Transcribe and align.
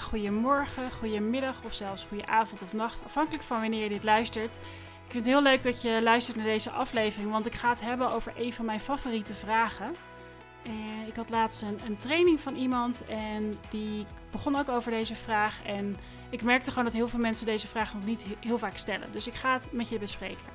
Goedemorgen, 0.00 0.90
goedemiddag 0.90 1.64
of 1.64 1.74
zelfs 1.74 2.04
goede 2.04 2.26
avond 2.26 2.62
of 2.62 2.72
nacht, 2.72 3.04
afhankelijk 3.04 3.42
van 3.42 3.60
wanneer 3.60 3.82
je 3.82 3.88
dit 3.88 4.04
luistert. 4.04 4.54
Ik 5.04 5.10
vind 5.10 5.24
het 5.24 5.34
heel 5.34 5.42
leuk 5.42 5.62
dat 5.62 5.82
je 5.82 6.02
luistert 6.02 6.36
naar 6.36 6.46
deze 6.46 6.70
aflevering, 6.70 7.30
want 7.30 7.46
ik 7.46 7.54
ga 7.54 7.68
het 7.68 7.80
hebben 7.80 8.10
over 8.10 8.32
een 8.36 8.52
van 8.52 8.64
mijn 8.64 8.80
favoriete 8.80 9.34
vragen. 9.34 9.94
En 10.64 11.06
ik 11.06 11.16
had 11.16 11.30
laatst 11.30 11.62
een, 11.62 11.78
een 11.86 11.96
training 11.96 12.40
van 12.40 12.56
iemand 12.56 13.04
en 13.06 13.58
die 13.70 14.06
begon 14.30 14.56
ook 14.56 14.68
over 14.68 14.90
deze 14.90 15.16
vraag. 15.16 15.62
En 15.64 15.96
ik 16.30 16.42
merkte 16.42 16.70
gewoon 16.70 16.84
dat 16.84 16.94
heel 16.94 17.08
veel 17.08 17.20
mensen 17.20 17.46
deze 17.46 17.66
vraag 17.66 17.94
nog 17.94 18.04
niet 18.04 18.24
heel 18.40 18.58
vaak 18.58 18.76
stellen. 18.76 19.12
Dus 19.12 19.26
ik 19.26 19.34
ga 19.34 19.52
het 19.52 19.72
met 19.72 19.88
je 19.88 19.98
bespreken. 19.98 20.52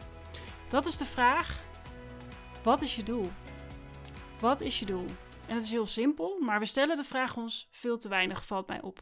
Dat 0.70 0.86
is 0.86 0.98
de 0.98 1.06
vraag: 1.06 1.60
wat 2.64 2.82
is 2.82 2.96
je 2.96 3.04
doel? 3.04 3.32
Wat 4.40 4.62
is 4.62 4.80
je 4.80 4.86
doel? 4.86 5.06
En 5.48 5.56
het 5.56 5.64
is 5.64 5.72
heel 5.72 5.88
simpel, 5.88 6.38
maar 6.40 6.60
we 6.60 6.66
stellen 6.66 6.96
de 6.96 7.04
vraag 7.04 7.38
ons 7.38 7.68
veel 7.72 7.98
te 7.98 8.10
weinig, 8.10 8.46
valt 8.46 8.68
mij 8.68 8.82
op. 8.82 9.00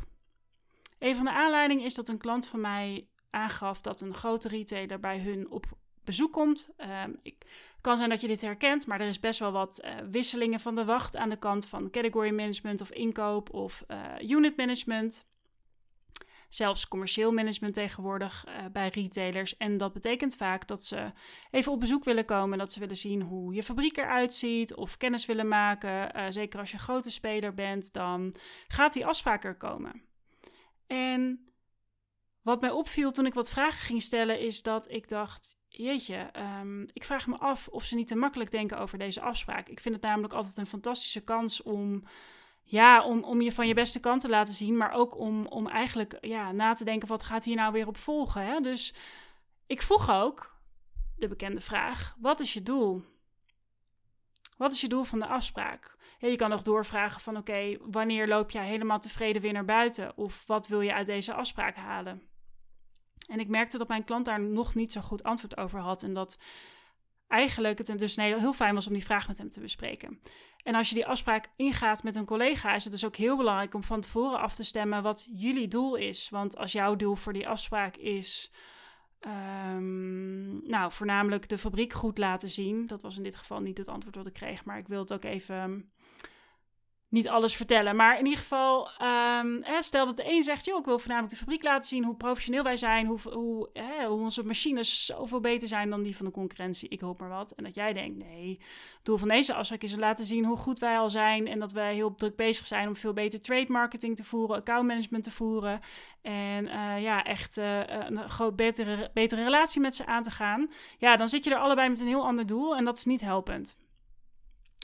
Een 1.00 1.16
van 1.16 1.26
de 1.26 1.32
aanleidingen 1.32 1.86
is 1.86 1.96
dat 1.96 2.08
een 2.08 2.18
klant 2.18 2.48
van 2.48 2.62
mij 2.62 3.08
aangaf 3.30 3.82
dat 3.82 4.02
een 4.02 4.14
grote 4.14 4.48
retailer 4.48 5.00
bij 5.00 5.20
hun 5.20 5.50
op 5.50 5.66
bezoek 6.04 6.34
komt. 6.34 6.70
Um, 6.78 7.16
ik, 7.22 7.46
kan 7.82 7.98
zijn 7.98 8.10
dat 8.10 8.22
je 8.22 8.28
dit 8.28 8.42
herkent, 8.42 8.88
maar 8.88 9.02
er 9.02 9.08
is 9.08 9.20
best 9.20 9.40
wel 9.40 9.52
wat 9.52 9.82
uh, 9.84 9.92
wisselingen 10.12 10.60
van 10.60 10.76
de 10.76 10.86
wacht 10.86 11.18
aan 11.18 11.30
de 11.30 11.38
kant 11.38 11.68
van 11.68 11.90
category 11.90 12.34
management 12.34 12.82
of 12.82 12.92
inkoop 12.92 13.54
of 13.54 13.84
uh, 13.88 14.30
unit 14.30 14.58
management. 14.58 15.26
Zelfs 16.50 16.88
commercieel 16.88 17.32
management 17.32 17.74
tegenwoordig 17.74 18.46
uh, 18.48 18.66
bij 18.72 18.88
retailers. 18.88 19.58
En 19.58 19.78
dat 19.78 19.94
betekent 19.94 20.36
vaak 20.36 20.68
dat 20.68 20.84
ze 20.84 21.12
even 21.52 21.72
op 21.72 21.80
bezoek 21.80 22.04
willen 22.04 22.26
komen. 22.26 22.58
Dat 22.58 22.72
ze 22.72 22.80
willen 22.80 22.98
zien 22.98 23.22
hoe 23.22 23.54
je 23.54 23.64
fabriek 23.64 23.98
eruit 23.98 24.34
ziet. 24.34 24.76
Of 24.76 24.98
kennis 24.98 25.26
willen 25.26 25.48
maken. 25.48 26.34
zeker 26.34 26.60
als 26.60 26.72
je 26.72 26.78
een 26.78 26.84
grote 26.84 27.10
speler 27.10 27.54
bent, 27.54 27.94
dan 27.94 28.34
gaat 28.68 28.94
die 28.94 29.06
afspraak 29.06 29.44
er 29.44 29.58
komen. 29.58 30.02
En 30.88 31.48
wat 32.42 32.62
mij 32.62 32.72
opviel 32.72 33.12
toen 33.12 33.26
ik 33.26 33.34
wat 33.34 33.50
vragen 33.50 33.86
ging 33.86 34.02
stellen, 34.02 34.40
is 34.40 34.64
dat 34.64 34.92
ik 34.92 35.10
dacht: 35.10 35.58
jeetje, 35.68 36.30
um, 36.62 36.88
ik 36.94 37.04
vraag 37.04 37.28
me 37.28 37.38
af 37.38 37.68
of 37.68 37.84
ze 37.84 37.96
niet 37.96 38.08
te 38.08 38.16
makkelijk 38.16 38.52
denken 38.52 38.80
over 38.80 38.98
deze 38.98 39.22
afspraak. 39.22 39.68
Ik 39.68 39.80
vind 39.80 39.96
het 39.96 40.04
namelijk 40.04 40.34
altijd 40.34 40.58
een 40.58 40.68
fantastische 40.68 41.24
kans 41.24 41.62
om, 41.62 42.04
ja, 42.64 43.04
om, 43.04 43.24
om 43.24 43.42
je 43.42 43.52
van 43.52 43.68
je 43.68 43.74
beste 43.74 44.00
kant 44.00 44.22
te 44.22 44.30
laten 44.30 44.54
zien, 44.54 44.78
maar 44.78 44.92
ook 44.92 45.18
om, 45.18 45.46
om 45.46 45.68
eigenlijk 45.68 46.18
ja, 46.22 46.52
na 46.52 46.74
te 46.74 46.84
denken: 46.84 47.08
wat 47.08 47.24
gaat 47.24 47.44
hier 47.44 47.56
nou 47.56 47.74
weer 47.74 47.88
op 47.88 47.98
volgen? 47.98 48.46
Hè? 48.46 48.60
Dus 48.60 48.94
ik 49.66 49.82
vroeg 49.82 50.10
ook 50.10 50.56
de 51.18 51.28
bekende 51.28 51.62
vraag: 51.62 52.16
wat 52.20 52.40
is 52.40 52.54
je 52.54 52.64
doel? 52.64 53.04
Wat 54.58 54.72
is 54.72 54.82
je 54.82 54.88
doel 54.88 55.04
van 55.04 55.20
de 55.20 55.28
afspraak? 55.28 55.97
Je 56.20 56.36
kan 56.36 56.50
nog 56.50 56.62
doorvragen 56.62 57.22
van 57.22 57.38
oké, 57.38 57.78
wanneer 57.82 58.28
loop 58.28 58.52
jij 58.52 58.66
helemaal 58.66 59.00
tevreden 59.00 59.42
weer 59.42 59.54
naar 59.54 59.66
buiten? 59.66 60.18
Of 60.18 60.44
wat 60.48 60.68
wil 60.68 60.82
je 60.82 60.94
uit 60.94 61.06
deze 61.06 61.34
afspraak 61.34 61.76
halen? 61.76 62.22
En 63.28 63.40
ik 63.40 63.48
merkte 63.48 63.78
dat 63.78 63.88
mijn 63.88 64.04
klant 64.04 64.26
daar 64.26 64.42
nog 64.42 64.76
niet 64.76 64.92
zo 64.92 65.02
goed 65.02 65.24
antwoord 65.24 65.58
over 65.58 65.80
had. 65.80 66.04
En 66.04 66.14
dat 66.14 66.40
eigenlijk 67.28 67.78
het 67.78 68.00
dus 68.00 68.16
heel 68.16 68.54
fijn 68.54 68.76
was 68.76 68.88
om 68.88 68.94
die 68.94 69.06
vraag 69.06 69.28
met 69.28 69.38
hem 69.38 69.50
te 69.50 69.60
bespreken. 69.60 70.20
En 70.64 70.76
als 70.76 70.90
je 70.90 70.96
die 70.96 71.06
afspraak 71.06 71.50
ingaat 71.56 72.04
met 72.04 72.16
een 72.16 72.26
collega, 72.26 72.76
is 72.76 72.84
het 72.84 72.94
dus 72.94 73.06
ook 73.06 73.16
heel 73.16 73.38
belangrijk 73.38 73.74
om 73.74 73.84
van 73.84 74.02
tevoren 74.02 74.40
af 74.40 74.56
te 74.56 74.64
stemmen 74.64 75.04
wat 75.04 75.28
jullie 75.32 75.68
doel 75.68 75.96
is. 75.96 76.30
Want 76.30 76.58
als 76.58 76.72
jouw 76.72 76.96
doel 76.96 77.16
voor 77.16 77.34
die 77.34 77.48
afspraak 77.48 77.96
is. 77.96 78.52
Um, 79.76 80.70
nou, 80.70 80.92
voornamelijk 80.92 81.50
de 81.50 81.58
fabriek 81.58 81.94
goed 81.94 82.18
laten 82.18 82.50
zien. 82.50 82.88
Dat 82.88 83.02
was 83.02 83.18
in 83.18 83.24
dit 83.24 83.36
geval 83.36 83.60
niet 83.60 83.78
het 83.78 83.88
antwoord 83.88 84.16
wat 84.16 84.28
ik 84.28 84.34
kreeg, 84.34 84.66
maar 84.66 84.78
ik 84.78 84.88
wil 84.88 85.00
het 85.00 85.14
ook 85.14 85.24
even 85.24 85.92
niet 87.10 87.28
alles 87.28 87.56
vertellen. 87.56 87.96
Maar 87.96 88.20
in 88.20 88.26
ieder 88.26 88.40
geval, 88.40 88.90
hè, 89.62 89.82
stel 89.82 90.06
dat 90.06 90.18
de 90.18 90.32
een 90.32 90.44
zegt: 90.44 90.66
joh, 90.66 90.80
ik 90.80 90.86
wil 90.86 91.00
voornamelijk 91.00 91.34
de 91.34 91.40
fabriek 91.40 91.64
laten 91.64 91.90
zien 91.90 92.04
hoe 92.04 92.16
professioneel 92.16 92.64
wij 92.64 92.76
zijn, 92.76 93.06
hoe, 93.06 93.20
hoe, 93.34 93.70
hè, 93.74 94.06
hoe 94.06 94.22
onze 94.22 94.44
machines 94.44 95.06
zoveel 95.06 95.40
beter 95.40 95.68
zijn 95.68 95.90
dan 95.90 96.04
die 96.04 96.16
van 96.16 96.26
de 96.26 96.32
concurrentie. 96.32 96.90
Ik 96.90 97.02
hoop 97.02 97.20
maar 97.20 97.30
wat. 97.30 97.52
En 97.52 97.64
dat 97.64 97.76
jij 97.76 97.94
denkt: 97.94 98.26
nee, 98.26 98.58
het 98.96 99.06
doel 99.06 99.18
van 99.18 99.28
deze 99.28 99.54
afspraak 99.54 99.82
is 99.82 99.96
laten 99.96 100.26
zien 100.26 100.46
hoe 100.46 100.58
goed 100.58 100.80
wij 100.80 100.98
al 100.98 101.10
zijn 101.10 101.48
en 101.48 101.60
dat 101.60 101.72
wij 101.72 101.94
heel 101.94 102.16
druk 102.16 102.36
bezig 102.36 102.66
zijn 102.66 102.88
om 102.88 102.96
veel 102.96 103.14
beter 103.14 103.42
trade 103.42 103.72
marketing 103.72 104.16
te 104.16 104.24
voeren, 104.24 104.56
account 104.56 104.88
management 104.88 105.24
te 105.24 105.32
voeren. 105.32 105.80
En 106.22 106.66
uh, 106.66 107.02
ja, 107.02 107.24
echt 107.24 107.58
uh, 107.58 107.80
een 107.88 108.30
groot 108.30 108.56
betere, 108.56 109.12
betere 109.14 109.44
relatie 109.44 109.82
met 109.82 109.96
ze 109.96 110.06
aan 110.06 110.24
te 110.24 110.32
gaan. 110.32 110.70
Ja, 110.98 111.16
dan 111.16 111.30
zit 111.30 111.44
je 111.44 111.50
er 111.50 111.58
allebei 111.58 111.90
met 111.90 112.00
een 112.00 112.08
heel 112.08 112.26
ander 112.26 112.46
doel 112.46 112.76
en 112.76 112.84
dat 112.84 112.98
is 112.98 113.06
niet 113.06 113.22
helpend. 113.22 113.78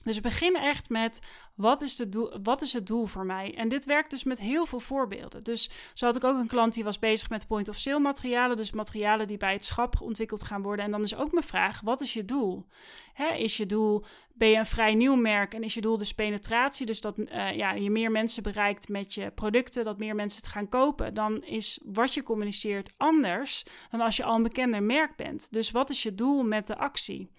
Dus 0.03 0.19
begin 0.19 0.55
echt 0.55 0.89
met 0.89 1.21
wat 1.55 1.81
is, 1.81 1.95
doel, 1.95 2.39
wat 2.43 2.61
is 2.61 2.73
het 2.73 2.87
doel 2.87 3.05
voor 3.05 3.25
mij? 3.25 3.55
En 3.55 3.67
dit 3.67 3.85
werkt 3.85 4.09
dus 4.09 4.23
met 4.23 4.39
heel 4.39 4.65
veel 4.65 4.79
voorbeelden. 4.79 5.43
Dus 5.43 5.69
zo 5.93 6.05
had 6.05 6.15
ik 6.15 6.23
ook 6.23 6.37
een 6.37 6.47
klant 6.47 6.73
die 6.73 6.83
was 6.83 6.99
bezig 6.99 7.29
met 7.29 7.47
point-of-sale 7.47 7.99
materialen. 7.99 8.55
Dus 8.55 8.71
materialen 8.71 9.27
die 9.27 9.37
bij 9.37 9.53
het 9.53 9.65
schap 9.65 10.01
ontwikkeld 10.01 10.43
gaan 10.43 10.61
worden. 10.61 10.85
En 10.85 10.91
dan 10.91 11.01
is 11.01 11.15
ook 11.15 11.31
mijn 11.31 11.45
vraag, 11.45 11.81
wat 11.81 12.01
is 12.01 12.13
je 12.13 12.25
doel? 12.25 12.65
Hè, 13.13 13.33
is 13.33 13.57
je 13.57 13.65
doel, 13.65 14.03
ben 14.33 14.49
je 14.49 14.57
een 14.57 14.65
vrij 14.65 14.95
nieuw 14.95 15.15
merk 15.15 15.53
en 15.53 15.63
is 15.63 15.73
je 15.73 15.81
doel 15.81 15.97
dus 15.97 16.13
penetratie? 16.13 16.85
Dus 16.85 17.01
dat 17.01 17.17
uh, 17.17 17.55
ja, 17.55 17.71
je 17.71 17.89
meer 17.89 18.11
mensen 18.11 18.43
bereikt 18.43 18.89
met 18.89 19.13
je 19.13 19.31
producten, 19.31 19.83
dat 19.83 19.97
meer 19.97 20.15
mensen 20.15 20.41
het 20.41 20.51
gaan 20.51 20.69
kopen. 20.69 21.13
Dan 21.13 21.43
is 21.43 21.79
wat 21.83 22.13
je 22.13 22.23
communiceert 22.23 22.93
anders 22.97 23.65
dan 23.91 24.01
als 24.01 24.17
je 24.17 24.23
al 24.23 24.35
een 24.35 24.43
bekender 24.43 24.83
merk 24.83 25.15
bent. 25.15 25.51
Dus 25.51 25.71
wat 25.71 25.89
is 25.89 26.03
je 26.03 26.15
doel 26.15 26.43
met 26.43 26.67
de 26.67 26.77
actie? 26.77 27.31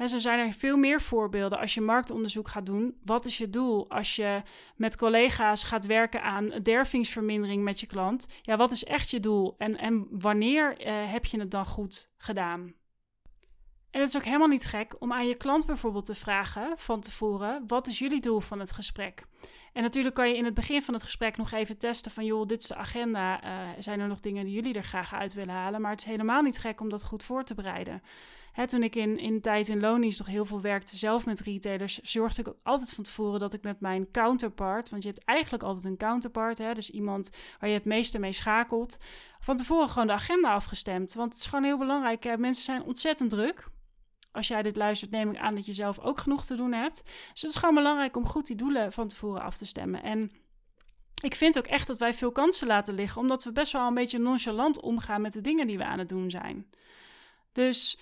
En 0.00 0.08
zo 0.08 0.18
zijn 0.18 0.38
er 0.38 0.52
veel 0.52 0.76
meer 0.76 1.00
voorbeelden 1.00 1.58
als 1.58 1.74
je 1.74 1.80
marktonderzoek 1.80 2.48
gaat 2.48 2.66
doen. 2.66 2.96
Wat 3.04 3.26
is 3.26 3.38
je 3.38 3.50
doel 3.50 3.90
als 3.90 4.16
je 4.16 4.42
met 4.76 4.96
collega's 4.96 5.64
gaat 5.64 5.86
werken 5.86 6.22
aan 6.22 6.48
dervingsvermindering 6.62 7.62
met 7.62 7.80
je 7.80 7.86
klant? 7.86 8.26
Ja, 8.42 8.56
wat 8.56 8.70
is 8.70 8.84
echt 8.84 9.10
je 9.10 9.20
doel 9.20 9.54
en, 9.58 9.76
en 9.78 10.06
wanneer 10.10 10.86
uh, 10.86 11.12
heb 11.12 11.24
je 11.24 11.40
het 11.40 11.50
dan 11.50 11.66
goed 11.66 12.10
gedaan? 12.16 12.60
En 13.90 14.00
het 14.00 14.08
is 14.08 14.16
ook 14.16 14.24
helemaal 14.24 14.48
niet 14.48 14.66
gek 14.66 14.96
om 14.98 15.12
aan 15.12 15.26
je 15.26 15.34
klant 15.34 15.66
bijvoorbeeld 15.66 16.06
te 16.06 16.14
vragen 16.14 16.72
van 16.76 17.00
tevoren: 17.00 17.64
wat 17.66 17.86
is 17.86 17.98
jullie 17.98 18.20
doel 18.20 18.40
van 18.40 18.60
het 18.60 18.72
gesprek? 18.72 19.26
En 19.72 19.82
natuurlijk 19.82 20.14
kan 20.14 20.28
je 20.28 20.36
in 20.36 20.44
het 20.44 20.54
begin 20.54 20.82
van 20.82 20.94
het 20.94 21.02
gesprek 21.02 21.36
nog 21.36 21.52
even 21.52 21.78
testen 21.78 22.10
van 22.10 22.24
joh, 22.24 22.46
dit 22.46 22.62
is 22.62 22.68
de 22.68 22.76
agenda. 22.76 23.44
Uh, 23.44 23.68
zijn 23.78 24.00
er 24.00 24.08
nog 24.08 24.20
dingen 24.20 24.44
die 24.44 24.54
jullie 24.54 24.74
er 24.74 24.84
graag 24.84 25.14
uit 25.14 25.32
willen 25.32 25.54
halen? 25.54 25.80
Maar 25.80 25.90
het 25.90 26.00
is 26.00 26.06
helemaal 26.06 26.42
niet 26.42 26.58
gek 26.58 26.80
om 26.80 26.88
dat 26.88 27.04
goed 27.04 27.24
voor 27.24 27.44
te 27.44 27.54
bereiden. 27.54 28.02
Toen 28.66 28.82
ik 28.82 28.96
in, 28.96 29.16
in 29.16 29.40
tijd 29.40 29.68
in 29.68 29.80
Lonies 29.80 30.18
nog 30.18 30.26
heel 30.26 30.44
veel 30.44 30.60
werkte 30.60 30.96
zelf 30.96 31.26
met 31.26 31.40
retailers, 31.40 31.98
zorgde 31.98 32.40
ik 32.40 32.48
ook 32.48 32.58
altijd 32.62 32.92
van 32.92 33.04
tevoren 33.04 33.40
dat 33.40 33.52
ik 33.52 33.62
met 33.62 33.80
mijn 33.80 34.10
counterpart, 34.10 34.90
want 34.90 35.02
je 35.02 35.08
hebt 35.08 35.24
eigenlijk 35.24 35.62
altijd 35.62 35.84
een 35.84 35.96
counterpart, 35.96 36.58
hè, 36.58 36.72
dus 36.72 36.90
iemand 36.90 37.30
waar 37.58 37.68
je 37.68 37.74
het 37.74 37.84
meeste 37.84 38.18
mee 38.18 38.32
schakelt, 38.32 38.98
van 39.40 39.56
tevoren 39.56 39.88
gewoon 39.88 40.06
de 40.06 40.12
agenda 40.12 40.54
afgestemd. 40.54 41.14
Want 41.14 41.32
het 41.32 41.40
is 41.40 41.46
gewoon 41.46 41.64
heel 41.64 41.78
belangrijk. 41.78 42.24
Hè, 42.24 42.36
mensen 42.36 42.64
zijn 42.64 42.82
ontzettend 42.82 43.30
druk. 43.30 43.68
Als 44.32 44.48
jij 44.48 44.62
dit 44.62 44.76
luistert, 44.76 45.10
neem 45.10 45.30
ik 45.30 45.38
aan 45.38 45.54
dat 45.54 45.66
je 45.66 45.74
zelf 45.74 45.98
ook 45.98 46.18
genoeg 46.18 46.44
te 46.44 46.54
doen 46.54 46.72
hebt. 46.72 47.02
Dus 47.04 47.42
het 47.42 47.50
is 47.50 47.56
gewoon 47.56 47.74
belangrijk 47.74 48.16
om 48.16 48.26
goed 48.26 48.46
die 48.46 48.56
doelen 48.56 48.92
van 48.92 49.08
tevoren 49.08 49.42
af 49.42 49.56
te 49.56 49.66
stemmen. 49.66 50.02
En 50.02 50.30
ik 51.22 51.34
vind 51.34 51.58
ook 51.58 51.66
echt 51.66 51.86
dat 51.86 51.98
wij 51.98 52.14
veel 52.14 52.32
kansen 52.32 52.66
laten 52.66 52.94
liggen, 52.94 53.20
omdat 53.20 53.44
we 53.44 53.52
best 53.52 53.72
wel 53.72 53.86
een 53.86 53.94
beetje 53.94 54.18
nonchalant 54.18 54.80
omgaan 54.80 55.20
met 55.20 55.32
de 55.32 55.40
dingen 55.40 55.66
die 55.66 55.78
we 55.78 55.84
aan 55.84 55.98
het 55.98 56.08
doen 56.08 56.30
zijn. 56.30 56.70
Dus 57.52 57.98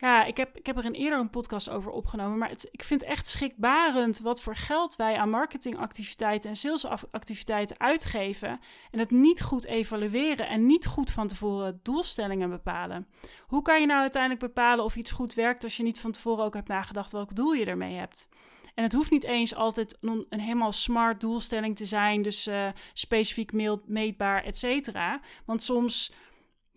ja, 0.00 0.24
ik 0.24 0.36
heb, 0.36 0.56
ik 0.56 0.66
heb 0.66 0.76
er 0.76 0.84
een 0.84 0.94
eerder 0.94 1.18
een 1.18 1.30
podcast 1.30 1.70
over 1.70 1.90
opgenomen. 1.90 2.38
Maar 2.38 2.48
het, 2.48 2.68
ik 2.70 2.84
vind 2.84 3.02
echt 3.02 3.26
schrikbarend 3.26 4.18
wat 4.18 4.42
voor 4.42 4.56
geld 4.56 4.96
wij 4.96 5.16
aan 5.16 5.30
marketingactiviteiten 5.30 6.50
en 6.50 6.56
salesactiviteiten 6.56 7.80
uitgeven. 7.80 8.60
En 8.90 8.98
het 8.98 9.10
niet 9.10 9.42
goed 9.42 9.64
evalueren 9.64 10.48
en 10.48 10.66
niet 10.66 10.86
goed 10.86 11.10
van 11.10 11.28
tevoren 11.28 11.80
doelstellingen 11.82 12.50
bepalen. 12.50 13.06
Hoe 13.46 13.62
kan 13.62 13.80
je 13.80 13.86
nou 13.86 14.00
uiteindelijk 14.00 14.42
bepalen 14.42 14.84
of 14.84 14.96
iets 14.96 15.10
goed 15.10 15.34
werkt 15.34 15.64
als 15.64 15.76
je 15.76 15.82
niet 15.82 16.00
van 16.00 16.12
tevoren 16.12 16.44
ook 16.44 16.54
hebt 16.54 16.68
nagedacht 16.68 17.12
welk 17.12 17.34
doel 17.34 17.52
je 17.52 17.64
ermee 17.64 17.96
hebt? 17.96 18.28
En 18.74 18.84
het 18.84 18.92
hoeft 18.92 19.10
niet 19.10 19.24
eens 19.24 19.54
altijd 19.54 19.98
een, 20.00 20.26
helemaal 20.28 20.72
smart 20.72 21.20
doelstelling 21.20 21.76
te 21.76 21.86
zijn, 21.86 22.22
dus 22.22 22.46
uh, 22.46 22.68
specifiek 22.92 23.52
meetbaar, 23.86 24.44
et 24.44 24.58
cetera. 24.58 25.20
Want 25.44 25.62
soms 25.62 26.12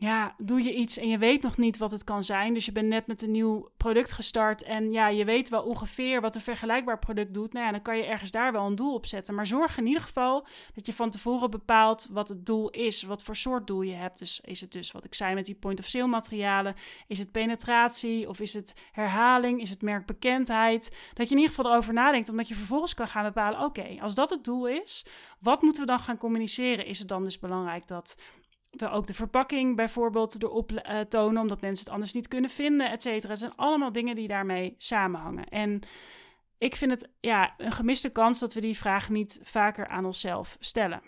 ja, 0.02 0.36
doe 0.38 0.64
je 0.64 0.76
iets 0.76 0.98
en 0.98 1.08
je 1.08 1.18
weet 1.18 1.42
nog 1.42 1.58
niet 1.58 1.78
wat 1.78 1.92
het 1.92 2.04
kan 2.04 2.24
zijn. 2.24 2.54
Dus 2.54 2.66
je 2.66 2.72
bent 2.72 2.88
net 2.88 3.08
met 3.08 3.22
een 3.22 3.32
nieuw 3.32 3.70
product 3.78 4.12
gestart 4.12 4.64
en 4.64 4.92
ja, 4.92 5.08
je 5.08 5.26
weet 5.26 5.50
wel 5.50 5.64
ongeveer 5.64 6.22
wat 6.22 6.36
een 6.36 6.42
vergelijkbaar 6.42 7.00
product 7.00 7.34
doet. 7.34 7.54
Nou 7.54 7.66
ja, 7.66 7.72
dan 7.72 7.82
kan 7.82 7.98
je 7.98 8.06
ergens 8.06 8.32
daar 8.32 8.52
wel 8.52 8.66
een 8.66 8.76
doel 8.76 8.94
op 8.94 9.06
zetten. 9.06 9.36
Maar 9.36 9.48
zorg 9.48 9.78
in 9.78 9.86
ieder 9.86 10.02
geval 10.02 10.48
dat 10.74 10.86
je 10.86 10.94
van 10.94 11.10
tevoren 11.10 11.52
bepaalt 11.52 12.08
wat 12.12 12.30
het 12.30 12.46
doel 12.46 12.70
is, 12.70 13.04
wat 13.04 13.24
voor 13.24 13.36
soort 13.36 13.68
doel 13.68 13.82
je 13.82 13.94
hebt. 13.94 14.20
Dus 14.20 14.40
is 14.44 14.62
het 14.62 14.72
dus 14.72 14.92
wat 14.92 15.04
ik 15.04 15.14
zei 15.14 15.34
met 15.34 15.46
die 15.46 15.56
point-of-sale 15.56 16.08
materialen? 16.08 16.76
Is 17.08 17.20
het 17.20 17.32
penetratie 17.32 18.30
of 18.30 18.40
is 18.40 18.54
het 18.54 18.74
herhaling? 18.92 19.62
Is 19.62 19.70
het 19.70 19.82
merkbekendheid? 19.82 20.98
Dat 21.14 21.28
je 21.28 21.36
in 21.36 21.42
ieder 21.42 21.56
geval 21.56 21.72
erover 21.72 21.94
nadenkt, 21.94 22.30
omdat 22.30 22.48
je 22.48 22.56
vervolgens 22.56 22.94
kan 22.94 23.08
gaan 23.08 23.24
bepalen, 23.24 23.60
oké, 23.60 23.98
als 24.00 24.16
dat 24.16 24.30
het 24.30 24.44
doel 24.44 24.68
is, 24.68 25.06
wat 25.40 25.62
moeten 25.62 25.82
we 25.82 25.88
dan 25.88 26.00
gaan 26.00 26.18
communiceren? 26.18 26.86
Is 26.86 27.00
het 27.00 27.08
dan 27.08 27.24
dus 27.24 27.40
belangrijk 27.40 27.88
dat 27.88 28.16
we 28.72 28.90
ook 28.90 29.08
de 29.08 29.14
verpakking 29.14 29.76
bijvoorbeeld 29.76 30.44
erop 30.44 30.72
uh, 30.72 31.00
tonen, 31.00 31.42
omdat 31.42 31.62
mensen 31.62 31.86
het 31.86 31.94
anders 31.94 32.14
niet 32.14 32.28
kunnen 32.28 32.50
vinden, 32.50 32.92
et 32.92 33.02
cetera. 33.02 33.30
Het 33.30 33.40
zijn 33.40 33.56
allemaal 33.56 33.92
dingen 33.92 34.16
die 34.16 34.28
daarmee 34.28 34.74
samenhangen. 34.78 35.50
En 35.50 35.82
ik 36.58 36.76
vind 36.76 36.92
het 36.92 37.10
ja, 37.20 37.54
een 37.58 37.72
gemiste 37.72 38.12
kans 38.12 38.40
dat 38.40 38.54
we 38.54 38.60
die 38.60 38.78
vraag 38.78 39.10
niet 39.10 39.40
vaker 39.44 39.88
aan 39.88 40.06
onszelf 40.06 40.58
stellen. 40.60 41.02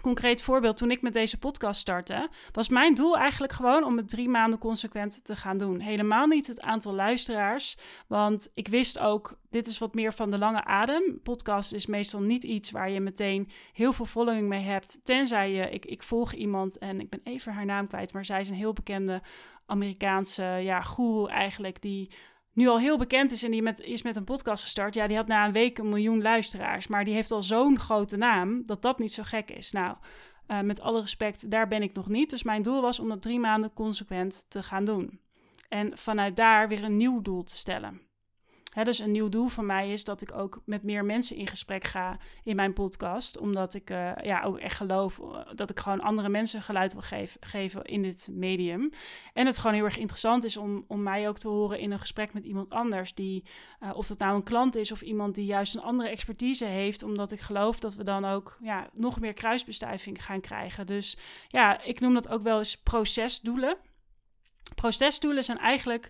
Concreet 0.00 0.42
voorbeeld. 0.42 0.76
Toen 0.76 0.90
ik 0.90 1.02
met 1.02 1.12
deze 1.12 1.38
podcast 1.38 1.80
startte, 1.80 2.28
was 2.52 2.68
mijn 2.68 2.94
doel 2.94 3.18
eigenlijk 3.18 3.52
gewoon 3.52 3.84
om 3.84 3.96
het 3.96 4.08
drie 4.08 4.28
maanden 4.28 4.58
consequent 4.58 5.24
te 5.24 5.36
gaan 5.36 5.58
doen. 5.58 5.80
Helemaal 5.80 6.26
niet 6.26 6.46
het 6.46 6.60
aantal 6.60 6.94
luisteraars. 6.94 7.76
Want 8.06 8.50
ik 8.54 8.68
wist 8.68 8.98
ook, 8.98 9.38
dit 9.50 9.66
is 9.66 9.78
wat 9.78 9.94
meer 9.94 10.12
van 10.12 10.30
de 10.30 10.38
lange 10.38 10.64
adem. 10.64 11.20
Podcast 11.22 11.72
is 11.72 11.86
meestal 11.86 12.20
niet 12.20 12.44
iets 12.44 12.70
waar 12.70 12.90
je 12.90 13.00
meteen 13.00 13.50
heel 13.72 13.92
veel 13.92 14.04
following 14.04 14.48
mee 14.48 14.64
hebt. 14.64 14.98
Tenzij 15.02 15.52
je, 15.52 15.70
ik, 15.70 15.84
ik 15.84 16.02
volg 16.02 16.32
iemand 16.32 16.78
en 16.78 17.00
ik 17.00 17.08
ben 17.08 17.20
even 17.24 17.52
haar 17.52 17.66
naam 17.66 17.86
kwijt, 17.86 18.12
maar 18.12 18.24
zij 18.24 18.40
is 18.40 18.48
een 18.48 18.54
heel 18.54 18.72
bekende 18.72 19.22
Amerikaanse 19.66 20.42
ja, 20.42 20.82
guru 20.82 21.26
eigenlijk, 21.26 21.82
die 21.82 22.10
nu 22.58 22.68
al 22.68 22.78
heel 22.78 22.98
bekend 22.98 23.30
is 23.30 23.42
en 23.42 23.50
die 23.50 23.62
met, 23.62 23.80
is 23.80 24.02
met 24.02 24.16
een 24.16 24.24
podcast 24.24 24.62
gestart. 24.62 24.94
Ja, 24.94 25.06
die 25.06 25.16
had 25.16 25.26
na 25.26 25.46
een 25.46 25.52
week 25.52 25.78
een 25.78 25.88
miljoen 25.88 26.22
luisteraars. 26.22 26.86
Maar 26.86 27.04
die 27.04 27.14
heeft 27.14 27.30
al 27.30 27.42
zo'n 27.42 27.78
grote 27.78 28.16
naam 28.16 28.62
dat 28.66 28.82
dat 28.82 28.98
niet 28.98 29.12
zo 29.12 29.22
gek 29.22 29.50
is. 29.50 29.72
Nou, 29.72 29.96
uh, 30.48 30.60
met 30.60 30.80
alle 30.80 31.00
respect, 31.00 31.50
daar 31.50 31.68
ben 31.68 31.82
ik 31.82 31.94
nog 31.94 32.08
niet. 32.08 32.30
Dus 32.30 32.42
mijn 32.42 32.62
doel 32.62 32.80
was 32.80 32.98
om 32.98 33.08
dat 33.08 33.22
drie 33.22 33.40
maanden 33.40 33.72
consequent 33.72 34.46
te 34.48 34.62
gaan 34.62 34.84
doen. 34.84 35.20
En 35.68 35.98
vanuit 35.98 36.36
daar 36.36 36.68
weer 36.68 36.84
een 36.84 36.96
nieuw 36.96 37.22
doel 37.22 37.42
te 37.42 37.56
stellen 37.56 38.07
dus 38.74 38.98
een 38.98 39.10
nieuw 39.10 39.28
doel 39.28 39.48
van 39.48 39.66
mij 39.66 39.92
is 39.92 40.04
dat 40.04 40.20
ik 40.20 40.32
ook 40.34 40.60
met 40.64 40.82
meer 40.82 41.04
mensen 41.04 41.36
in 41.36 41.46
gesprek 41.46 41.84
ga 41.84 42.18
in 42.44 42.56
mijn 42.56 42.72
podcast. 42.72 43.38
Omdat 43.38 43.74
ik 43.74 43.90
uh, 43.90 44.10
ja, 44.22 44.42
ook 44.42 44.58
echt 44.58 44.76
geloof 44.76 45.18
eh, 45.18 45.40
dat 45.54 45.70
ik 45.70 45.78
gewoon 45.78 46.00
andere 46.00 46.28
mensen 46.28 46.62
geluid 46.62 46.92
wil 46.92 47.02
geef, 47.02 47.36
geven 47.40 47.84
in 47.84 48.02
dit 48.02 48.28
medium. 48.30 48.90
En 49.32 49.46
het 49.46 49.58
gewoon 49.58 49.74
heel 49.74 49.84
erg 49.84 49.98
interessant 49.98 50.44
is 50.44 50.56
om, 50.56 50.84
om 50.88 51.02
mij 51.02 51.28
ook 51.28 51.38
te 51.38 51.48
horen 51.48 51.78
in 51.78 51.90
een 51.90 51.98
gesprek 51.98 52.32
met 52.32 52.44
iemand 52.44 52.70
anders. 52.70 53.14
Die, 53.14 53.44
uh, 53.80 53.96
of 53.96 54.06
dat 54.06 54.18
nou 54.18 54.34
een 54.34 54.42
klant 54.42 54.76
is 54.76 54.92
of 54.92 55.00
iemand 55.00 55.34
die 55.34 55.46
juist 55.46 55.74
een 55.74 55.82
andere 55.82 56.08
expertise 56.08 56.64
heeft. 56.64 57.02
Omdat 57.02 57.32
ik 57.32 57.40
geloof 57.40 57.78
dat 57.78 57.94
we 57.94 58.04
dan 58.04 58.24
ook 58.24 58.58
ja, 58.60 58.88
nog 58.92 59.20
meer 59.20 59.34
kruisbestuiving 59.34 60.24
gaan 60.24 60.40
krijgen. 60.40 60.86
Dus 60.86 61.16
ja, 61.48 61.82
ik 61.82 62.00
noem 62.00 62.14
dat 62.14 62.28
ook 62.28 62.42
wel 62.42 62.58
eens 62.58 62.76
procesdoelen. 62.76 63.76
Procesdoelen 64.74 65.44
zijn 65.44 65.58
eigenlijk 65.58 66.08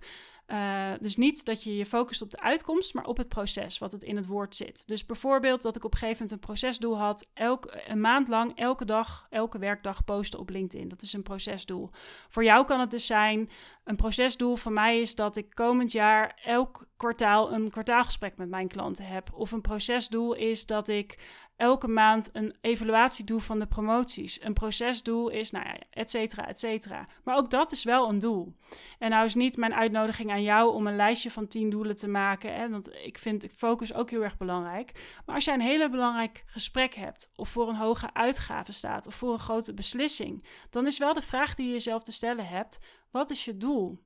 uh, 0.49 0.93
dus 1.01 1.17
niet 1.17 1.45
dat 1.45 1.63
je 1.63 1.77
je 1.77 1.87
focust 1.87 2.23
op 2.23 2.31
de 2.31 2.41
uitkomst, 2.41 2.95
maar 2.95 3.05
op 3.05 3.17
het 3.17 3.29
proces, 3.29 3.79
wat 3.79 3.93
het 3.93 4.03
in 4.03 4.17
het 4.17 4.27
woord 4.27 4.57
zit. 4.57 4.87
Dus 4.87 5.07
bijvoorbeeld 5.07 5.63
dat 5.63 5.77
ik 5.77 5.85
op 5.85 5.93
een 5.93 5.99
gegeven 5.99 6.23
moment 6.23 6.41
een 6.41 6.47
procesdoel 6.47 6.99
had, 6.99 7.31
elk, 7.35 7.81
een 7.87 8.01
maand 8.01 8.29
lang, 8.29 8.57
elke 8.57 8.85
dag, 8.85 9.27
elke 9.31 9.59
werkdag 9.59 10.05
posten 10.05 10.39
op 10.39 10.51
LinkedIn. 10.51 10.89
Dat 10.89 11.03
is 11.03 11.13
een 11.13 11.23
procesdoel. 11.23 11.91
Voor 12.29 12.45
jou 12.45 12.65
kan 12.65 12.81
het 12.81 12.91
dus 12.91 13.07
zijn, 13.07 13.51
een 13.85 13.97
procesdoel 13.97 14.57
van 14.57 14.73
mij 14.73 15.01
is 15.01 15.15
dat 15.15 15.37
ik 15.37 15.55
komend 15.55 15.93
jaar 15.93 16.41
elk 16.45 16.89
kwartaal 16.97 17.53
een 17.53 17.71
kwartaalgesprek 17.71 18.37
met 18.37 18.49
mijn 18.49 18.69
klanten 18.69 19.07
heb. 19.07 19.31
Of 19.33 19.53
een 19.53 19.61
procesdoel 19.61 20.35
is 20.35 20.67
dat 20.67 20.89
ik 20.89 21.19
elke 21.59 21.89
maand 21.89 22.31
een 22.33 22.57
evaluatie 22.61 23.25
doe 23.25 23.41
van 23.41 23.59
de 23.59 23.67
promoties. 23.67 24.43
Een 24.43 24.53
procesdoel 24.53 25.29
is, 25.29 25.51
nou 25.51 25.65
ja, 25.65 25.77
et 25.91 26.11
cetera, 26.11 26.49
et 26.49 26.59
cetera. 26.59 27.09
Maar 27.25 27.37
ook 27.37 27.51
dat 27.51 27.73
is 27.73 27.85
wel 27.85 28.09
een 28.09 28.19
doel. 28.19 28.57
En 28.99 29.11
nou 29.11 29.25
is 29.25 29.35
niet 29.35 29.57
mijn 29.57 29.75
uitnodiging 29.75 30.31
aan 30.31 30.43
jou 30.43 30.73
om 30.73 30.87
een 30.87 30.97
lijstje 30.97 31.31
van 31.31 31.47
tien 31.47 31.71
doelen 31.71 31.97
te 31.97 32.09
maken. 32.09 32.55
Hè, 32.55 32.69
want 32.69 32.93
ik 32.93 33.19
vind 33.19 33.47
focus 33.55 33.95
ook 33.95 34.11
heel 34.11 34.23
erg 34.23 34.37
belangrijk. 34.37 35.21
Maar 35.27 35.35
als 35.35 35.45
jij 35.45 35.55
een 35.55 35.61
hele 35.61 35.91
belangrijk 35.91 36.43
gesprek 36.47 36.95
hebt, 36.95 37.33
of 37.37 37.49
voor 37.49 37.69
een 37.69 37.77
hoge 37.77 38.15
uitgave 38.15 38.73
staat, 38.73 39.07
of 39.07 39.15
voor 39.15 39.33
een 39.33 39.39
grote 39.39 39.75
beslissing, 39.75 40.45
dan 40.71 40.87
is 40.87 40.99
wel 40.99 41.13
de 41.13 41.23
vraag 41.23 41.55
die 41.55 41.67
je 41.67 41.73
jezelf 41.73 42.03
te 42.03 42.13
stellen 42.13 42.47
hebt: 42.47 42.79
wat 43.11 43.31
is 43.31 43.45
je 43.45 43.57
doel? 43.57 44.05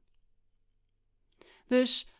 Dus 1.66 2.10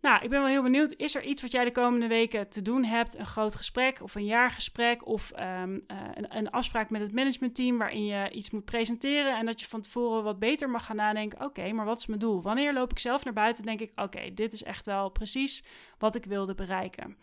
nou, 0.00 0.22
ik 0.22 0.30
ben 0.30 0.40
wel 0.40 0.48
heel 0.48 0.62
benieuwd. 0.62 0.92
Is 0.92 1.14
er 1.14 1.24
iets 1.24 1.42
wat 1.42 1.52
jij 1.52 1.64
de 1.64 1.72
komende 1.72 2.06
weken 2.06 2.48
te 2.48 2.62
doen 2.62 2.84
hebt? 2.84 3.18
Een 3.18 3.26
groot 3.26 3.54
gesprek 3.54 4.02
of 4.02 4.14
een 4.14 4.24
jaargesprek 4.24 5.06
of 5.06 5.32
um, 5.32 5.84
een, 5.86 6.36
een, 6.36 6.50
afspraak 6.50 6.90
met 6.90 7.00
het 7.00 7.12
managementteam 7.12 7.78
waarin 7.78 8.04
je 8.04 8.30
iets 8.30 8.50
moet 8.50 8.64
presenteren 8.64 9.38
en 9.38 9.46
dat 9.46 9.60
je 9.60 9.66
van 9.66 9.80
tevoren 9.80 10.22
wat 10.22 10.38
beter 10.38 10.70
mag 10.70 10.84
gaan 10.84 10.96
nadenken. 10.96 11.44
Oké, 11.44 11.72
maar 11.72 11.84
wat 11.84 11.98
is 11.98 12.06
mijn 12.06 12.20
doel? 12.20 12.42
Wanneer 12.42 12.72
loop 12.72 12.90
ik 12.90 12.98
zelf 12.98 13.24
naar 13.24 13.32
buiten 13.32 13.64
en 13.64 13.76
denk 13.76 13.90
ik, 13.90 14.00
oké, 14.00 14.34
dit 14.34 14.52
is 14.52 14.62
echt 14.62 14.86
wel 14.86 15.08
precies 15.08 15.64
wat 15.98 16.14
ik 16.14 16.24
wilde 16.24 16.54
bereiken. 16.54 17.16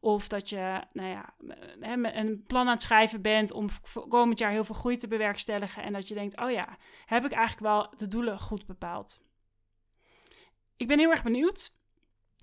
Of 0.00 0.28
dat 0.28 0.48
je 0.48 0.80
nou 0.92 1.08
ja, 1.08 1.34
een 2.14 2.44
plan 2.46 2.66
aan 2.66 2.72
het 2.72 2.82
schrijven 2.82 3.22
bent 3.22 3.52
om 3.52 3.68
komend 4.08 4.38
jaar 4.38 4.50
heel 4.50 4.64
veel 4.64 4.74
groei 4.74 4.96
te 4.96 5.08
bewerkstelligen. 5.08 5.82
En 5.82 5.92
dat 5.92 6.08
je 6.08 6.14
denkt, 6.14 6.40
oh 6.40 6.50
ja, 6.50 6.76
heb 7.04 7.24
ik 7.24 7.32
eigenlijk 7.32 7.66
wel 7.66 7.92
de 7.96 8.08
doelen 8.08 8.38
goed 8.38 8.66
bepaald? 8.66 9.20
Ik 10.76 10.86
ben 10.86 10.98
heel 10.98 11.10
erg 11.10 11.22
benieuwd. 11.22 11.78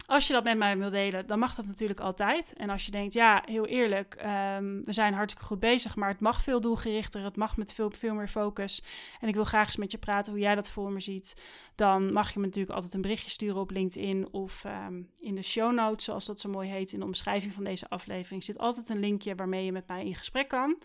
Als 0.07 0.27
je 0.27 0.33
dat 0.33 0.43
met 0.43 0.57
mij 0.57 0.77
wil 0.77 0.89
delen, 0.89 1.27
dan 1.27 1.39
mag 1.39 1.55
dat 1.55 1.65
natuurlijk 1.65 1.99
altijd. 1.99 2.53
En 2.53 2.69
als 2.69 2.85
je 2.85 2.91
denkt, 2.91 3.13
ja, 3.13 3.43
heel 3.45 3.65
eerlijk, 3.65 4.15
um, 4.15 4.83
we 4.83 4.93
zijn 4.93 5.13
hartstikke 5.13 5.47
goed 5.47 5.59
bezig, 5.59 5.95
maar 5.95 6.09
het 6.09 6.19
mag 6.19 6.41
veel 6.41 6.61
doelgerichter, 6.61 7.23
het 7.23 7.35
mag 7.35 7.57
met 7.57 7.73
veel, 7.73 7.91
veel 7.91 8.13
meer 8.13 8.27
focus. 8.27 8.83
En 9.19 9.27
ik 9.27 9.35
wil 9.35 9.43
graag 9.43 9.65
eens 9.65 9.77
met 9.77 9.91
je 9.91 9.97
praten 9.97 10.31
hoe 10.31 10.41
jij 10.41 10.55
dat 10.55 10.69
voor 10.69 10.91
me 10.91 10.99
ziet. 10.99 11.35
Dan 11.75 12.13
mag 12.13 12.33
je 12.33 12.39
me 12.39 12.45
natuurlijk 12.45 12.73
altijd 12.73 12.93
een 12.93 13.01
berichtje 13.01 13.29
sturen 13.29 13.59
op 13.59 13.71
LinkedIn 13.71 14.27
of 14.31 14.63
um, 14.63 15.09
in 15.19 15.35
de 15.35 15.41
show 15.41 15.73
notes, 15.73 16.05
zoals 16.05 16.25
dat 16.25 16.39
zo 16.39 16.49
mooi 16.49 16.69
heet 16.69 16.91
in 16.91 16.99
de 16.99 17.05
omschrijving 17.05 17.53
van 17.53 17.63
deze 17.63 17.89
aflevering. 17.89 18.43
Zit 18.43 18.57
altijd 18.57 18.89
een 18.89 18.99
linkje 18.99 19.35
waarmee 19.35 19.65
je 19.65 19.71
met 19.71 19.87
mij 19.87 20.05
in 20.05 20.15
gesprek 20.15 20.47
kan. 20.47 20.77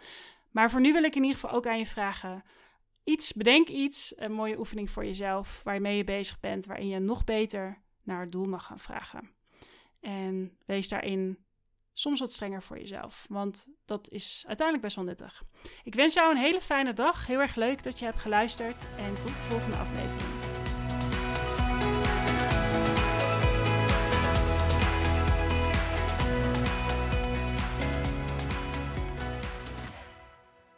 Maar 0.51 0.71
voor 0.71 0.81
nu 0.81 0.93
wil 0.93 1.05
ik 1.05 1.15
in 1.15 1.23
ieder 1.23 1.39
geval 1.39 1.57
ook 1.57 1.67
aan 1.67 1.79
je 1.79 1.87
vragen 1.87 2.45
iets, 3.05 3.33
bedenk 3.33 3.69
iets, 3.69 4.15
een 4.17 4.33
mooie 4.33 4.59
oefening 4.59 4.91
voor 4.91 5.05
jezelf, 5.05 5.61
waarmee 5.65 5.97
je 5.97 6.05
bezig 6.05 6.41
bent, 6.41 6.67
waarin 6.67 6.89
je 6.89 6.99
nog 6.99 7.25
beter 7.25 7.83
naar 8.03 8.21
het 8.21 8.33
doel 8.33 8.47
mag 8.47 8.65
gaan 8.65 8.79
vragen. 8.79 9.31
En 10.01 10.57
wees 10.67 10.89
daarin 10.89 11.39
soms 11.93 12.21
wat 12.21 12.33
strenger 12.33 12.63
voor 12.63 12.79
jezelf, 12.79 13.27
want 13.29 13.69
dat 13.85 14.11
is 14.11 14.45
uiteindelijk 14.47 14.87
best 14.87 14.97
wel 14.97 15.05
nuttig. 15.05 15.43
Ik 15.85 15.95
wens 15.95 16.15
jou 16.15 16.31
een 16.31 16.43
hele 16.43 16.61
fijne 16.61 16.93
dag. 16.93 17.27
Heel 17.27 17.41
erg 17.41 17.55
leuk 17.55 17.83
dat 17.83 17.99
je 17.99 18.05
hebt 18.05 18.21
geluisterd 18.21 18.87
en 18.97 19.15
tot 19.15 19.27
de 19.27 19.33
volgende 19.33 19.77
aflevering. 19.77 20.42